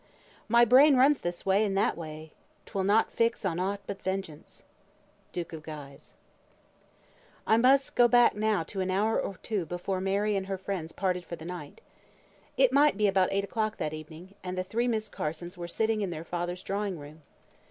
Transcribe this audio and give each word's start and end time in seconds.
"My 0.47 0.65
brain 0.65 0.95
runs 0.97 1.19
this 1.19 1.45
way 1.45 1.63
and 1.63 1.77
that 1.77 1.95
way; 1.95 2.33
'twill 2.65 2.83
not 2.85 3.11
fix 3.11 3.45
On 3.45 3.59
aught 3.59 3.81
but 3.85 4.01
vengeance." 4.01 4.65
DUKE 5.31 5.53
OF 5.53 5.61
GUISE. 5.61 6.15
I 7.45 7.57
must 7.57 7.95
now 7.95 8.03
go 8.03 8.07
back 8.07 8.67
to 8.69 8.81
an 8.81 8.89
hour 8.89 9.21
or 9.21 9.35
two 9.43 9.63
before 9.67 10.01
Mary 10.01 10.35
and 10.35 10.47
her 10.47 10.57
friends 10.57 10.91
parted 10.91 11.23
for 11.23 11.35
the 11.35 11.45
night. 11.45 11.81
It 12.57 12.73
might 12.73 12.97
be 12.97 13.05
about 13.05 13.29
eight 13.31 13.43
o'clock 13.43 13.77
that 13.77 13.93
evening, 13.93 14.33
and 14.43 14.57
the 14.57 14.63
three 14.63 14.87
Miss 14.87 15.07
Carsons 15.07 15.55
were 15.55 15.67
sitting 15.67 16.01
in 16.01 16.09
their 16.09 16.25
father's 16.25 16.63
drawing 16.63 16.97
room. 16.97 17.21